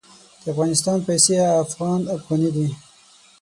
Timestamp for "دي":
2.55-2.67